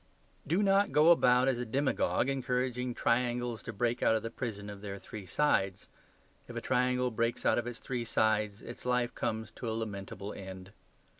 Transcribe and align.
Do 0.47 0.63
not 0.63 0.91
go 0.91 1.11
about 1.11 1.47
as 1.47 1.59
a 1.59 1.63
demagogue, 1.67 2.27
encouraging 2.27 2.95
triangles 2.95 3.61
to 3.61 3.71
break 3.71 4.01
out 4.01 4.15
of 4.15 4.23
the 4.23 4.31
prison 4.31 4.67
of 4.67 4.81
their 4.81 4.97
three 4.97 5.27
sides. 5.27 5.89
If 6.47 6.55
a 6.55 6.59
triangle 6.61 7.11
breaks 7.11 7.45
out 7.45 7.59
of 7.59 7.67
its 7.67 7.77
three 7.77 8.03
sides, 8.03 8.63
its 8.63 8.83
life 8.83 9.13
comes 9.13 9.51
to 9.51 9.69
a 9.69 9.77
lamentable 9.77 10.33
end. 10.33 10.71